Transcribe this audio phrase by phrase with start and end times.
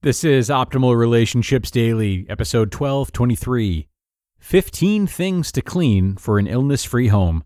[0.00, 3.88] This is Optimal Relationships Daily, episode 1223
[4.38, 7.42] 15 Things to Clean for an Illness Free Home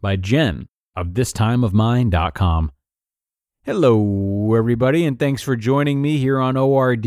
[0.00, 2.72] by Jen of thistimeofmine.com.
[3.62, 7.06] Hello, everybody, and thanks for joining me here on ORD.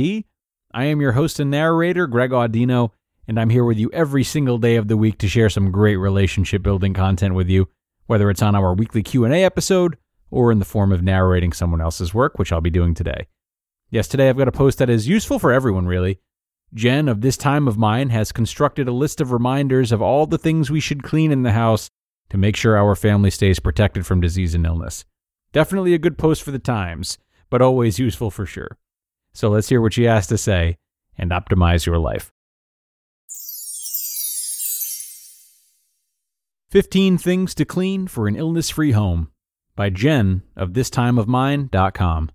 [0.74, 2.92] I am your host and narrator, Greg Audino,
[3.28, 5.98] and I'm here with you every single day of the week to share some great
[5.98, 7.68] relationship building content with you,
[8.06, 9.98] whether it's on our weekly Q&A episode
[10.32, 13.28] or in the form of narrating someone else's work, which I'll be doing today.
[13.90, 16.20] Yes, today I've got a post that is useful for everyone, really.
[16.74, 20.38] Jen of This Time of Mine has constructed a list of reminders of all the
[20.38, 21.90] things we should clean in the house
[22.30, 25.06] to make sure our family stays protected from disease and illness.
[25.54, 27.18] Definitely a good post for the times,
[27.50, 28.78] but always useful for sure.
[29.34, 30.78] So let's hear what she has to say
[31.18, 32.32] and optimize your life.
[36.72, 39.32] 15 Things to Clean for an Illness Free Home
[39.76, 42.32] by Jen of ThisTimeOfMine.com.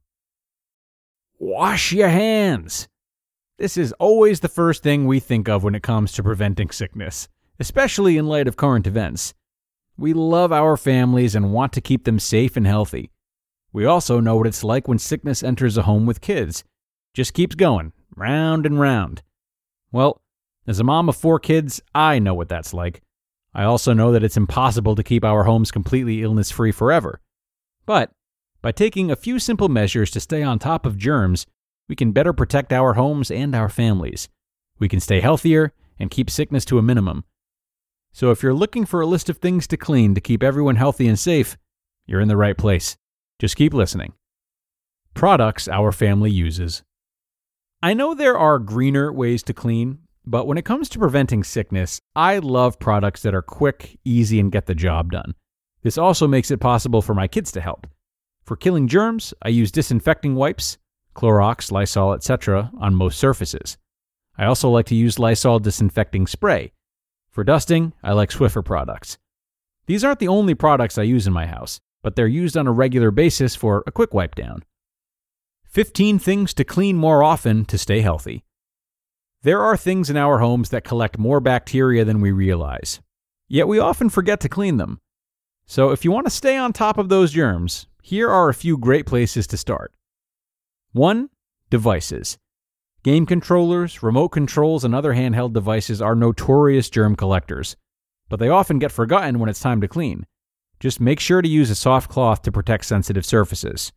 [1.43, 2.87] Wash your hands.
[3.57, 7.29] This is always the first thing we think of when it comes to preventing sickness,
[7.59, 9.33] especially in light of current events.
[9.97, 13.11] We love our families and want to keep them safe and healthy.
[13.73, 16.63] We also know what it's like when sickness enters a home with kids.
[17.15, 19.23] Just keeps going, round and round.
[19.91, 20.21] Well,
[20.67, 23.01] as a mom of four kids, I know what that's like.
[23.55, 27.23] I also know that it's impossible to keep our homes completely illness free forever.
[27.87, 28.11] But
[28.63, 31.47] by taking a few simple measures to stay on top of germs,
[31.89, 34.29] we can better protect our homes and our families.
[34.79, 37.25] We can stay healthier and keep sickness to a minimum.
[38.13, 41.07] So if you're looking for a list of things to clean to keep everyone healthy
[41.07, 41.57] and safe,
[42.07, 42.97] you're in the right place.
[43.39, 44.13] Just keep listening.
[45.15, 46.83] Products our family uses.
[47.83, 52.01] I know there are greener ways to clean, but when it comes to preventing sickness,
[52.15, 55.35] I love products that are quick, easy, and get the job done.
[55.83, 57.87] This also makes it possible for my kids to help.
[58.51, 60.77] For killing germs, I use disinfecting wipes,
[61.15, 63.79] Clorox, Lysol, etc., on most surfaces.
[64.37, 66.73] I also like to use Lysol disinfecting spray.
[67.31, 69.19] For dusting, I like Swiffer products.
[69.87, 72.73] These aren't the only products I use in my house, but they're used on a
[72.73, 74.65] regular basis for a quick wipe down.
[75.67, 78.43] 15 things to clean more often to stay healthy.
[79.43, 82.99] There are things in our homes that collect more bacteria than we realize,
[83.47, 84.99] yet we often forget to clean them.
[85.67, 88.77] So if you want to stay on top of those germs, here are a few
[88.77, 89.93] great places to start.
[90.93, 91.31] 1.
[91.71, 92.39] Devices.
[93.03, 97.77] Game controllers, remote controls, and other handheld devices are notorious germ collectors,
[98.29, 100.27] but they often get forgotten when it's time to clean.
[100.81, 103.93] Just make sure to use a soft cloth to protect sensitive surfaces.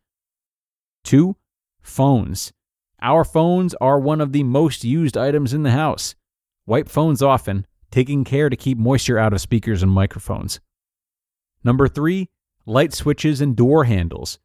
[1.03, 1.35] 2.
[1.81, 2.53] Phones.
[3.01, 6.15] Our phones are one of the most used items in the house.
[6.65, 10.61] Wipe phones often, taking care to keep moisture out of speakers and microphones.
[11.63, 12.29] Number 3
[12.65, 14.39] light switches, and door handles.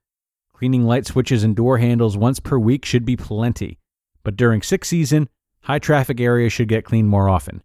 [0.53, 3.79] Cleaning light switches and door handles once per week should be plenty,
[4.25, 5.29] but during sick season,
[5.63, 7.63] high traffic areas should get cleaned more often.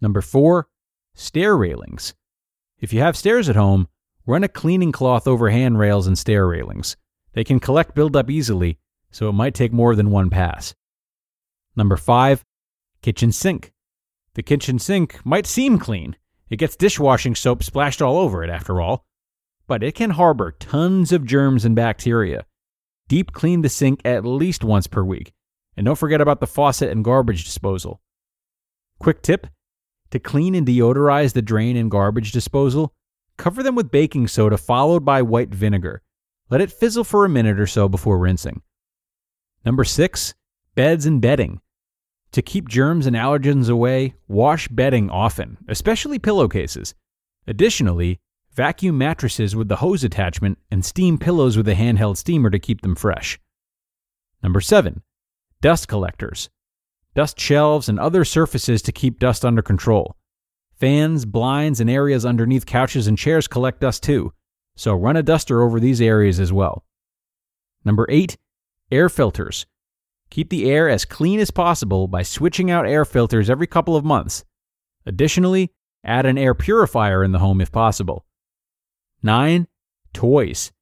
[0.00, 0.68] Number four,
[1.14, 2.14] stair railings.
[2.78, 3.88] If you have stairs at home,
[4.26, 6.96] run a cleaning cloth over handrails and stair railings.
[7.32, 8.78] They can collect buildup easily,
[9.10, 10.74] so it might take more than one pass.
[11.74, 12.44] Number five,
[13.00, 13.72] kitchen sink.
[14.34, 16.16] The kitchen sink might seem clean.
[16.50, 19.06] It gets dishwashing soap splashed all over it, after all
[19.66, 22.44] but it can harbor tons of germs and bacteria.
[23.08, 25.32] Deep clean the sink at least once per week.
[25.76, 28.00] And don't forget about the faucet and garbage disposal.
[28.98, 29.46] Quick tip
[30.10, 32.94] to clean and deodorize the drain and garbage disposal,
[33.36, 36.02] cover them with baking soda followed by white vinegar.
[36.48, 38.62] Let it fizzle for a minute or so before rinsing.
[39.64, 40.34] Number six,
[40.74, 41.60] beds and bedding.
[42.32, 46.94] To keep germs and allergens away, wash bedding often, especially pillowcases.
[47.46, 48.20] Additionally,
[48.56, 52.80] vacuum mattresses with the hose attachment, and steam pillows with a handheld steamer to keep
[52.80, 53.38] them fresh.
[54.42, 55.02] Number 7.
[55.60, 56.48] Dust collectors.
[57.14, 60.16] Dust shelves and other surfaces to keep dust under control.
[60.78, 64.32] Fans, blinds, and areas underneath couches and chairs collect dust too,
[64.74, 66.84] so run a duster over these areas as well.
[67.84, 68.36] Number 8.
[68.90, 69.66] Air filters.
[70.30, 74.04] Keep the air as clean as possible by switching out air filters every couple of
[74.04, 74.44] months.
[75.04, 75.72] Additionally,
[76.04, 78.25] add an air purifier in the home if possible.
[79.22, 79.66] 9.
[80.12, 80.72] Toys.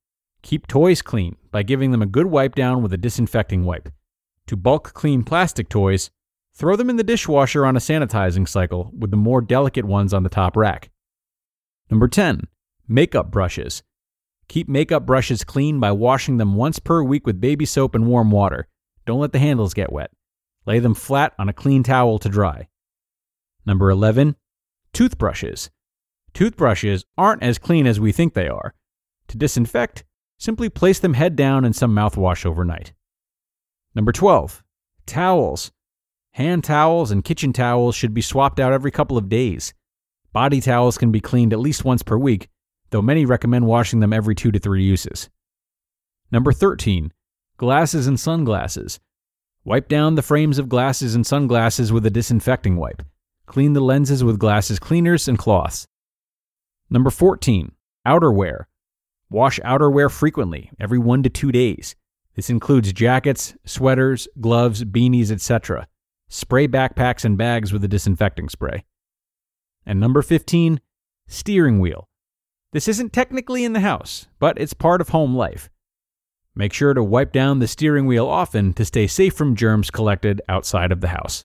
[0.42, 3.88] Keep toys clean by giving them a good wipe down with a disinfecting wipe.
[4.48, 6.10] To bulk clean plastic toys,
[6.54, 10.22] throw them in the dishwasher on a sanitizing cycle with the more delicate ones on
[10.22, 10.90] the top rack.
[11.90, 12.48] Number 10.
[12.86, 13.82] Makeup brushes.
[14.48, 18.30] Keep makeup brushes clean by washing them once per week with baby soap and warm
[18.30, 18.68] water.
[19.06, 20.10] Don't let the handles get wet.
[20.66, 22.68] Lay them flat on a clean towel to dry.
[23.64, 24.36] Number 11.
[24.92, 25.70] Toothbrushes.
[26.34, 28.74] Toothbrushes aren't as clean as we think they are.
[29.28, 30.04] To disinfect,
[30.36, 32.92] simply place them head down in some mouthwash overnight.
[33.94, 34.62] Number 12.
[35.06, 35.70] Towels.
[36.32, 39.72] Hand towels and kitchen towels should be swapped out every couple of days.
[40.32, 42.48] Body towels can be cleaned at least once per week,
[42.90, 45.30] though many recommend washing them every two to three uses.
[46.32, 47.12] Number 13.
[47.56, 48.98] Glasses and sunglasses.
[49.64, 53.02] Wipe down the frames of glasses and sunglasses with a disinfecting wipe.
[53.46, 55.86] Clean the lenses with glasses cleaners and cloths.
[56.90, 57.72] Number 14.
[58.06, 58.64] Outerwear.
[59.30, 61.96] Wash outerwear frequently, every one to two days.
[62.36, 65.88] This includes jackets, sweaters, gloves, beanies, etc.
[66.28, 68.84] Spray backpacks and bags with a disinfecting spray.
[69.86, 70.80] And number 15,
[71.26, 72.08] steering wheel.
[72.72, 75.70] This isn't technically in the house, but it's part of home life.
[76.56, 80.40] Make sure to wipe down the steering wheel often to stay safe from germs collected
[80.48, 81.44] outside of the house.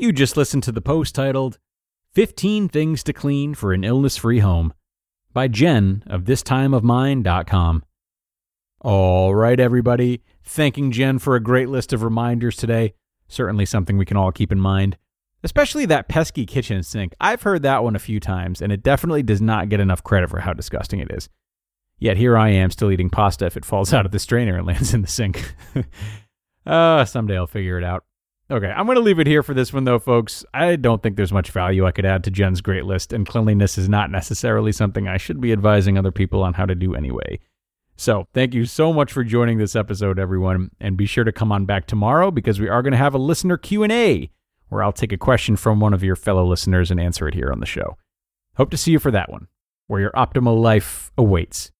[0.00, 1.58] You just listened to the post titled
[2.14, 4.72] 15 Things to Clean for an Illness Free Home
[5.34, 7.84] by Jen of thistimeofmine.com.
[8.80, 10.22] All right, everybody.
[10.42, 12.94] Thanking Jen for a great list of reminders today.
[13.28, 14.96] Certainly something we can all keep in mind.
[15.44, 17.14] Especially that pesky kitchen sink.
[17.20, 20.30] I've heard that one a few times, and it definitely does not get enough credit
[20.30, 21.28] for how disgusting it is.
[21.98, 24.66] Yet here I am still eating pasta if it falls out of the strainer and
[24.66, 25.54] lands in the sink.
[26.64, 28.04] uh, someday I'll figure it out.
[28.50, 30.44] Okay, I'm going to leave it here for this one, though, folks.
[30.52, 33.78] I don't think there's much value I could add to Jen's great list, and cleanliness
[33.78, 37.38] is not necessarily something I should be advising other people on how to do anyway.
[37.94, 41.52] So, thank you so much for joining this episode, everyone, and be sure to come
[41.52, 44.30] on back tomorrow because we are going to have a listener Q&A
[44.68, 47.52] where I'll take a question from one of your fellow listeners and answer it here
[47.52, 47.98] on the show.
[48.56, 49.46] Hope to see you for that one,
[49.86, 51.70] where your optimal life awaits.